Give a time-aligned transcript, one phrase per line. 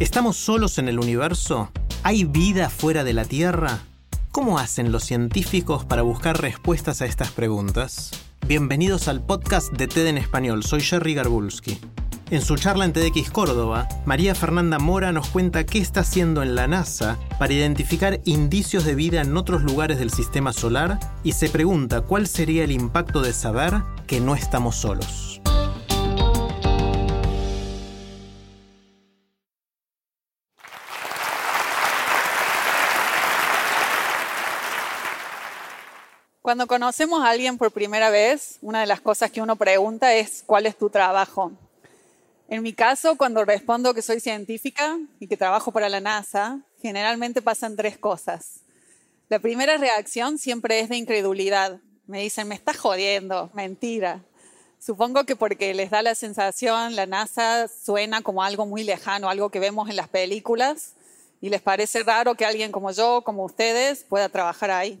[0.00, 1.72] ¿Estamos solos en el universo?
[2.04, 3.80] ¿Hay vida fuera de la Tierra?
[4.30, 8.12] ¿Cómo hacen los científicos para buscar respuestas a estas preguntas?
[8.46, 11.80] Bienvenidos al podcast de TED en Español, soy Jerry Garbulski.
[12.30, 16.54] En su charla en TEDx Córdoba, María Fernanda Mora nos cuenta qué está haciendo en
[16.54, 21.48] la NASA para identificar indicios de vida en otros lugares del sistema solar y se
[21.48, 25.40] pregunta cuál sería el impacto de saber que no estamos solos.
[36.48, 40.42] Cuando conocemos a alguien por primera vez, una de las cosas que uno pregunta es
[40.46, 41.52] ¿cuál es tu trabajo?
[42.48, 47.42] En mi caso, cuando respondo que soy científica y que trabajo para la NASA, generalmente
[47.42, 48.60] pasan tres cosas.
[49.28, 51.80] La primera reacción siempre es de incredulidad.
[52.06, 54.22] Me dicen, me estás jodiendo, mentira.
[54.78, 59.50] Supongo que porque les da la sensación, la NASA suena como algo muy lejano, algo
[59.50, 60.94] que vemos en las películas,
[61.42, 64.98] y les parece raro que alguien como yo, como ustedes, pueda trabajar ahí.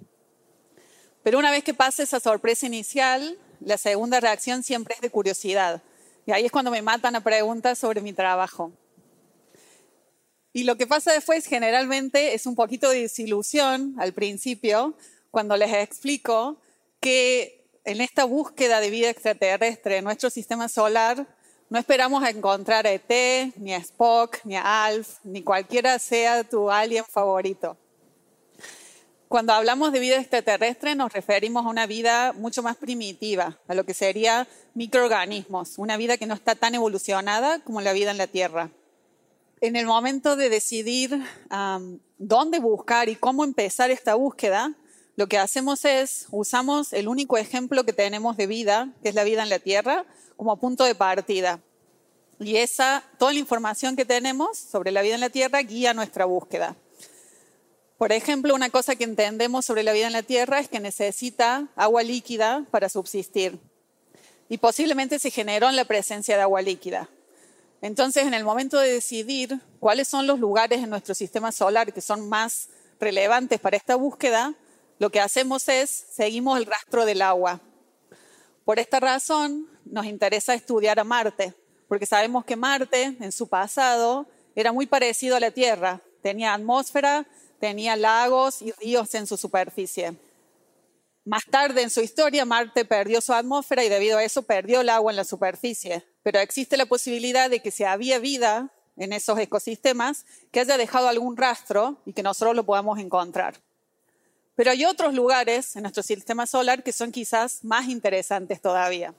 [1.28, 5.82] Pero una vez que pasa esa sorpresa inicial, la segunda reacción siempre es de curiosidad.
[6.24, 8.72] Y ahí es cuando me matan a preguntas sobre mi trabajo.
[10.54, 14.96] Y lo que pasa después generalmente es un poquito de desilusión al principio,
[15.30, 16.62] cuando les explico
[16.98, 21.26] que en esta búsqueda de vida extraterrestre en nuestro sistema solar,
[21.68, 26.70] no esperamos encontrar a ET, ni a Spock, ni a Alf, ni cualquiera sea tu
[26.70, 27.76] alien favorito.
[29.28, 33.84] Cuando hablamos de vida extraterrestre nos referimos a una vida mucho más primitiva, a lo
[33.84, 38.26] que sería microorganismos, una vida que no está tan evolucionada como la vida en la
[38.26, 38.70] Tierra.
[39.60, 41.22] En el momento de decidir
[42.16, 44.72] dónde buscar y cómo empezar esta búsqueda,
[45.16, 49.24] lo que hacemos es usamos el único ejemplo que tenemos de vida, que es la
[49.24, 50.06] vida en la Tierra,
[50.38, 51.60] como punto de partida.
[52.40, 56.24] Y esa, toda la información que tenemos sobre la vida en la Tierra guía nuestra
[56.24, 56.76] búsqueda.
[57.98, 61.66] Por ejemplo, una cosa que entendemos sobre la vida en la Tierra es que necesita
[61.74, 63.58] agua líquida para subsistir.
[64.48, 67.08] Y posiblemente se generó en la presencia de agua líquida.
[67.82, 72.00] Entonces, en el momento de decidir cuáles son los lugares en nuestro sistema solar que
[72.00, 72.68] son más
[73.00, 74.54] relevantes para esta búsqueda,
[75.00, 77.60] lo que hacemos es seguimos el rastro del agua.
[78.64, 81.52] Por esta razón, nos interesa estudiar a Marte,
[81.88, 86.00] porque sabemos que Marte, en su pasado, era muy parecido a la Tierra.
[86.22, 87.26] Tenía atmósfera,
[87.58, 90.16] tenía lagos y ríos en su superficie.
[91.24, 94.88] Más tarde en su historia, Marte perdió su atmósfera y debido a eso perdió el
[94.88, 96.04] agua en la superficie.
[96.22, 101.08] Pero existe la posibilidad de que si había vida en esos ecosistemas, que haya dejado
[101.08, 103.60] algún rastro y que nosotros lo podamos encontrar.
[104.56, 109.14] Pero hay otros lugares en nuestro sistema solar que son quizás más interesantes todavía.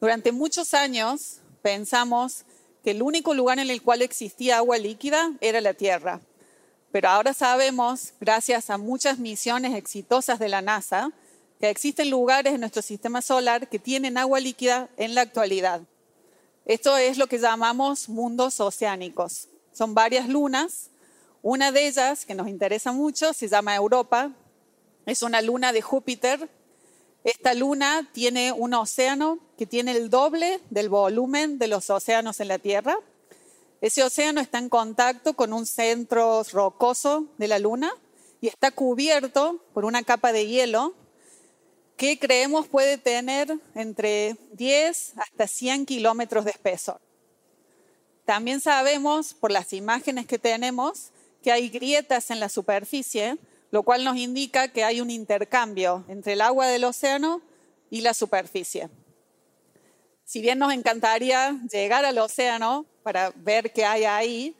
[0.00, 2.44] Durante muchos años pensamos
[2.82, 6.20] que el único lugar en el cual existía agua líquida era la Tierra.
[6.92, 11.12] Pero ahora sabemos, gracias a muchas misiones exitosas de la NASA,
[11.60, 15.82] que existen lugares en nuestro sistema solar que tienen agua líquida en la actualidad.
[16.64, 19.48] Esto es lo que llamamos mundos oceánicos.
[19.72, 20.90] Son varias lunas.
[21.42, 24.32] Una de ellas, que nos interesa mucho, se llama Europa.
[25.06, 26.48] Es una luna de Júpiter.
[27.22, 32.48] Esta luna tiene un océano que tiene el doble del volumen de los océanos en
[32.48, 32.96] la Tierra
[33.80, 37.90] ese océano está en contacto con un centro rocoso de la Luna
[38.40, 40.94] y está cubierto por una capa de hielo
[41.96, 47.00] que creemos puede tener entre 10 hasta 100 kilómetros de espesor.
[48.24, 51.10] También sabemos por las imágenes que tenemos
[51.42, 53.38] que hay grietas en la superficie,
[53.70, 57.40] lo cual nos indica que hay un intercambio entre el agua del océano
[57.90, 58.88] y la superficie.
[60.30, 64.54] Si bien nos encantaría llegar al océano, para ver qué hay ahí,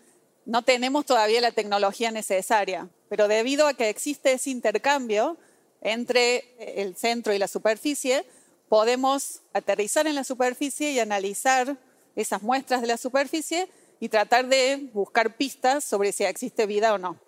[0.44, 5.37] no tenemos todavía la tecnología necesaria, pero debido a que existe ese intercambio
[5.81, 8.26] entre el centro y la superficie,
[8.69, 11.76] podemos aterrizar en la superficie y analizar
[12.17, 13.69] esas muestras de la superficie
[14.00, 17.20] y tratar de buscar pistas sobre si existe vida o no.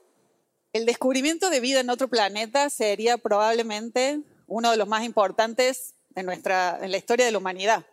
[0.73, 6.29] El descubrimiento de vida en otro planeta sería probablemente uno de los más importantes en,
[6.29, 7.87] en la historia de la humanidad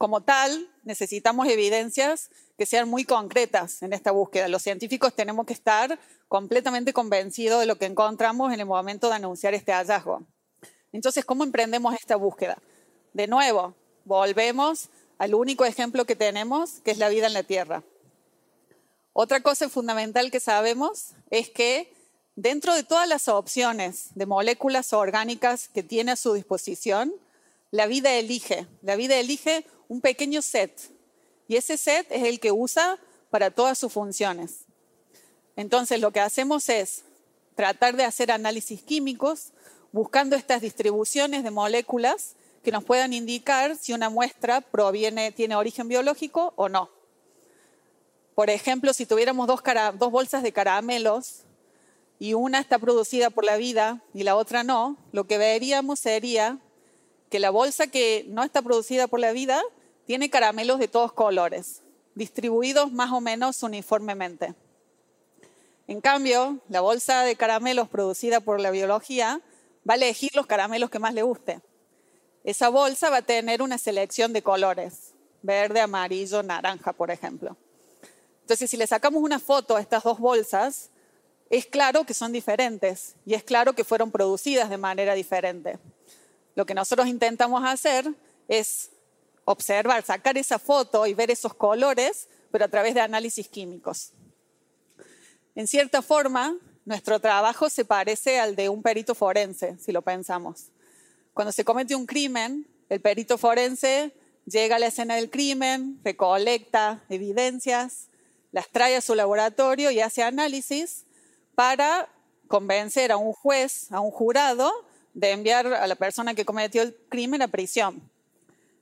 [0.00, 4.48] como tal, necesitamos evidencias que sean muy concretas en esta búsqueda.
[4.48, 9.16] Los científicos tenemos que estar completamente convencidos de lo que encontramos en el momento de
[9.16, 10.22] anunciar este hallazgo.
[10.90, 12.56] Entonces, ¿cómo emprendemos esta búsqueda?
[13.12, 13.74] De nuevo,
[14.06, 14.88] volvemos
[15.18, 17.82] al único ejemplo que tenemos, que es la vida en la Tierra.
[19.12, 21.92] Otra cosa fundamental que sabemos es que
[22.36, 27.12] dentro de todas las opciones de moléculas orgánicas que tiene a su disposición,
[27.70, 30.92] la vida elige, la vida elige un pequeño set
[31.48, 32.98] y ese set es el que usa
[33.30, 34.66] para todas sus funciones.
[35.56, 37.04] Entonces lo que hacemos es
[37.54, 39.52] tratar de hacer análisis químicos
[39.92, 45.88] buscando estas distribuciones de moléculas que nos puedan indicar si una muestra proviene, tiene origen
[45.88, 46.90] biológico o no.
[48.34, 49.60] Por ejemplo, si tuviéramos dos,
[49.94, 51.42] dos bolsas de caramelos
[52.18, 56.58] y una está producida por la vida y la otra no, lo que veríamos sería
[57.30, 59.62] que la bolsa que no está producida por la vida
[60.04, 61.82] tiene caramelos de todos colores,
[62.14, 64.54] distribuidos más o menos uniformemente.
[65.86, 69.40] En cambio, la bolsa de caramelos producida por la biología
[69.88, 71.60] va a elegir los caramelos que más le guste.
[72.42, 77.56] Esa bolsa va a tener una selección de colores, verde, amarillo, naranja, por ejemplo.
[78.42, 80.90] Entonces, si le sacamos una foto a estas dos bolsas,
[81.50, 85.78] es claro que son diferentes y es claro que fueron producidas de manera diferente.
[86.54, 88.12] Lo que nosotros intentamos hacer
[88.48, 88.90] es
[89.44, 94.12] observar, sacar esa foto y ver esos colores, pero a través de análisis químicos.
[95.54, 100.68] En cierta forma, nuestro trabajo se parece al de un perito forense, si lo pensamos.
[101.34, 104.12] Cuando se comete un crimen, el perito forense
[104.46, 108.08] llega a la escena del crimen, recolecta evidencias,
[108.52, 111.04] las trae a su laboratorio y hace análisis
[111.54, 112.08] para
[112.48, 114.72] convencer a un juez, a un jurado,
[115.14, 118.00] de enviar a la persona que cometió el crimen a prisión.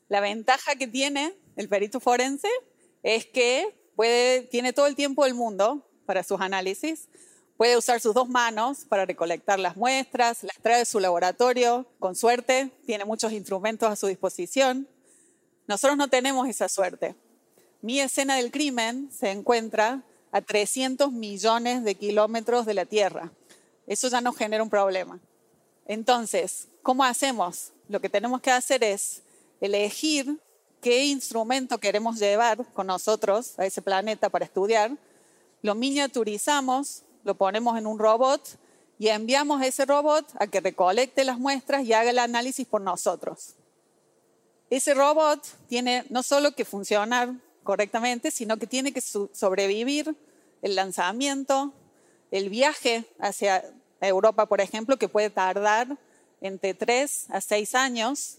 [0.09, 2.49] La ventaja que tiene el perito forense
[3.03, 3.75] es que
[4.51, 7.09] tiene todo el tiempo del mundo para sus análisis,
[7.57, 12.15] puede usar sus dos manos para recolectar las muestras, las trae de su laboratorio, con
[12.15, 14.89] suerte, tiene muchos instrumentos a su disposición.
[15.67, 17.17] Nosotros no tenemos esa suerte.
[17.83, 23.33] Mi escena del crimen se encuentra a 300 millones de kilómetros de la Tierra.
[23.87, 25.19] Eso ya nos genera un problema.
[25.89, 27.73] Entonces, ¿cómo hacemos?
[27.89, 29.23] Lo que tenemos que hacer es
[29.61, 30.39] elegir
[30.83, 34.97] qué instrumento queremos llevar con nosotros a ese planeta para estudiar,
[35.63, 38.59] lo miniaturizamos, lo ponemos en un robot
[38.99, 43.55] y enviamos ese robot a que recolecte las muestras y haga el análisis por nosotros.
[44.71, 47.33] Ese robot tiene no solo que funcionar
[47.65, 50.15] correctamente, sino que tiene que sobrevivir
[50.61, 51.73] el lanzamiento,
[52.31, 53.65] el viaje hacia
[54.07, 55.99] Europa, por ejemplo, que puede tardar
[56.41, 58.39] entre tres a seis años,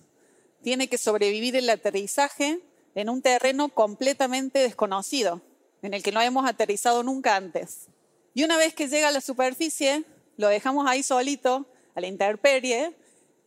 [0.61, 2.59] tiene que sobrevivir el aterrizaje
[2.95, 5.41] en un terreno completamente desconocido,
[5.81, 7.87] en el que no hemos aterrizado nunca antes.
[8.33, 10.05] Y una vez que llega a la superficie,
[10.37, 11.65] lo dejamos ahí solito,
[11.95, 12.95] a la intemperie,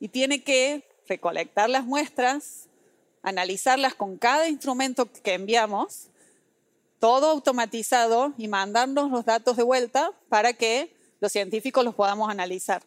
[0.00, 2.68] y tiene que recolectar las muestras,
[3.22, 6.08] analizarlas con cada instrumento que enviamos,
[6.98, 12.82] todo automatizado y mandarnos los datos de vuelta para que los científicos los podamos analizar.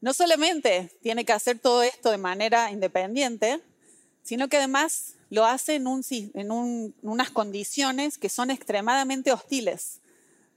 [0.00, 3.60] No solamente tiene que hacer todo esto de manera independiente,
[4.22, 5.86] sino que además lo hace en,
[7.02, 10.00] unas condiciones que son extremadamente hostiles.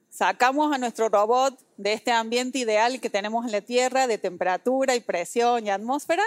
[0.10, 4.96] Sacamos a nuestro robot de este ambiente ideal que tenemos en la Tierra de temperatura
[4.96, 6.24] y presión y atmósfera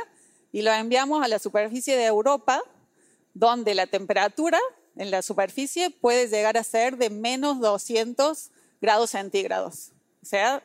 [0.53, 2.61] y lo enviamos a la superficie de Europa,
[3.33, 4.59] donde la temperatura
[4.97, 8.51] en la superficie puede llegar a ser de menos 200
[8.83, 9.93] grados centígrados
[10.27, 10.63] sea,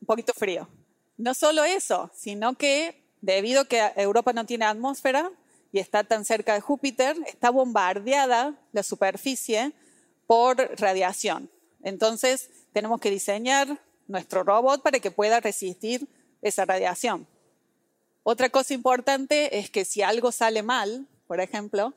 [0.00, 0.68] un poquito frío.
[1.16, 5.30] No solo eso, sino que debido a que Europa no tiene atmósfera
[5.72, 9.72] y está tan cerca de Júpiter, está bombardeada la superficie
[10.26, 11.50] por radiación.
[11.82, 16.06] Entonces, tenemos que diseñar nuestro robot para que pueda resistir
[16.42, 17.26] esa radiación.
[18.22, 21.94] Otra cosa importante es que si algo sale mal, por ejemplo,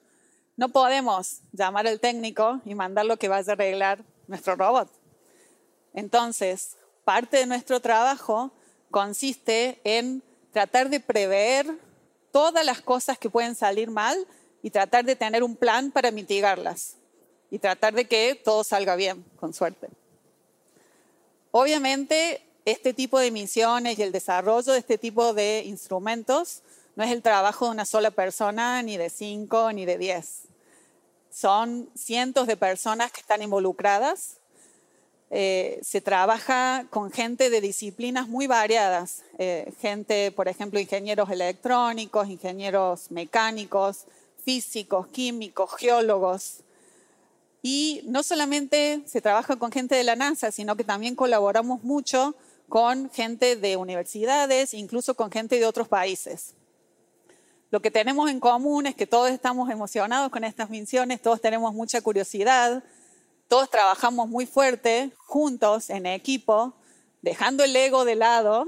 [0.58, 4.90] no podemos llamar al técnico y mandarlo que vaya a arreglar nuestro robot.
[5.94, 6.78] Entonces,
[7.10, 8.52] parte de nuestro trabajo
[8.92, 11.66] consiste en tratar de prever
[12.32, 14.28] todas las cosas que pueden salir mal
[14.62, 16.98] y tratar de tener un plan para mitigarlas
[17.50, 19.90] y tratar de que todo salga bien, con suerte.
[21.50, 26.62] Obviamente, este tipo de misiones y el desarrollo de este tipo de instrumentos
[26.96, 30.44] no es el trabajo de una sola persona, ni de cinco, ni de diez.
[31.32, 34.39] Son cientos de personas que están involucradas
[35.32, 42.30] eh, se trabaja con gente de disciplinas muy variadas, eh, gente, por ejemplo, ingenieros electrónicos,
[42.30, 44.06] ingenieros mecánicos,
[44.44, 46.62] físicos, químicos, geólogos.
[47.62, 52.34] Y no solamente se trabaja con gente de la NASA, sino que también colaboramos mucho
[52.68, 56.54] con gente de universidades, incluso con gente de otros países.
[57.72, 61.74] Lo que tenemos en común es que todos estamos emocionados con estas misiones, todos tenemos
[61.76, 62.84] mucha curiosidad,
[63.50, 66.76] todos trabajamos muy fuerte, juntos, en equipo,
[67.24, 68.68] dejando el ego de lado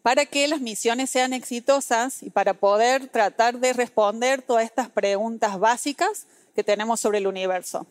[0.00, 5.58] para que las misiones sean exitosas y para poder tratar de responder todas estas preguntas
[5.60, 7.86] básicas que tenemos sobre el universo.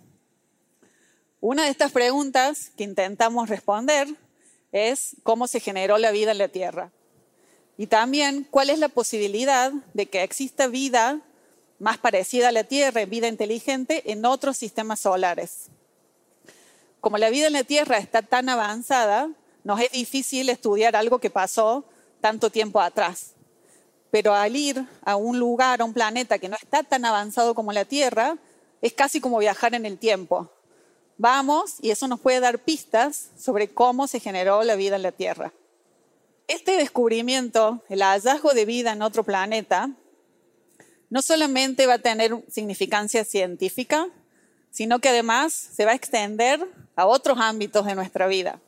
[1.39, 4.07] Una de estas preguntas que intentamos responder
[4.71, 6.91] es cómo se generó la vida en la Tierra.
[7.77, 11.21] Y también cuál es la posibilidad de que exista vida
[11.77, 15.69] más parecida a la Tierra, vida inteligente, en otros sistemas solares.
[17.01, 19.31] Como la vida en la Tierra está tan avanzada,
[19.63, 21.83] nos es difícil estudiar algo que pasó
[22.21, 23.33] tanto tiempo atrás.
[24.11, 27.73] Pero al ir a un lugar, a un planeta que no está tan avanzado como
[27.73, 28.37] la Tierra,
[28.83, 30.51] es casi como viajar en el tiempo.
[31.17, 35.11] Vamos y eso nos puede dar pistas sobre cómo se generó la vida en la
[35.11, 35.53] Tierra.
[36.47, 39.89] Este descubrimiento, el hallazgo de vida en otro planeta,
[41.09, 44.07] no solamente va a tener significancia científica,
[44.69, 48.59] sino que además se va a extender a otros ámbitos de nuestra vida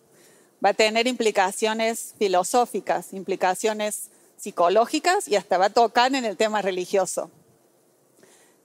[0.64, 6.62] va a tener implicaciones filosóficas, implicaciones psicológicas y hasta va a tocar en el tema
[6.62, 7.30] religioso.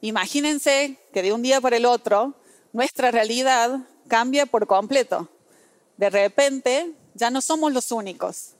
[0.00, 2.34] Imagínense que de un día para el otro
[2.72, 5.28] nuestra realidad cambia por completo.
[5.96, 8.54] De repente ya no somos los únicos.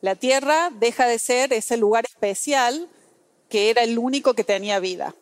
[0.00, 2.88] La Tierra deja de ser ese lugar especial
[3.48, 5.14] que era el único que tenía vida.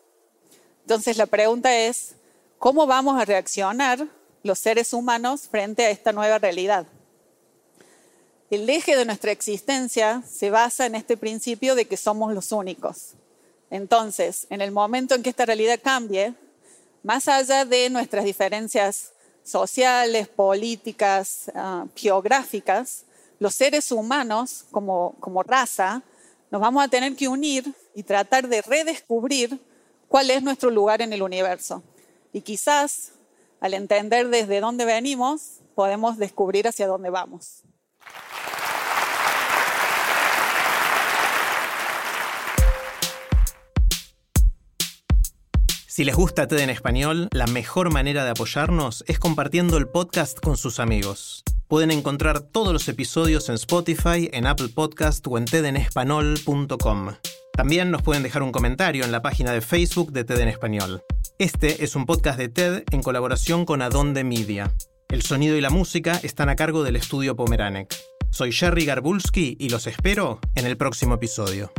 [0.81, 2.15] Entonces la pregunta es,
[2.59, 4.07] ¿cómo vamos a reaccionar
[4.43, 6.85] los seres humanos frente a esta nueva realidad?
[8.49, 13.13] El eje de nuestra existencia se basa en este principio de que somos los únicos.
[13.71, 16.35] Entonces, en el momento en que esta realidad cambie,
[17.01, 23.05] más allá de nuestras diferencias sociales, políticas, ah, geográficas,
[23.39, 26.03] los seres humanos como, como raza
[26.51, 29.59] nos vamos a tener que unir y tratar de redescubrir
[30.07, 31.81] cuál es nuestro lugar en el universo.
[32.31, 33.13] Y quizás,
[33.63, 37.63] al entender desde dónde venimos, podemos descubrir hacia dónde vamos.
[45.87, 50.39] Si les gusta TED en español, la mejor manera de apoyarnos es compartiendo el podcast
[50.41, 51.45] con sus amigos.
[51.69, 57.13] Pueden encontrar todos los episodios en Spotify, en Apple Podcast o en tedenespanol.com.
[57.53, 61.01] También nos pueden dejar un comentario en la página de Facebook de TED en español.
[61.39, 64.71] Este es un podcast de TED en colaboración con Adonde Media.
[65.09, 67.93] El sonido y la música están a cargo del estudio Pomeranek.
[68.29, 71.71] Soy Jerry Garbulski y los espero en el próximo episodio.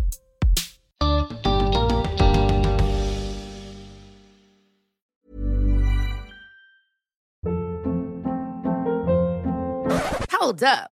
[10.40, 10.93] Hold up.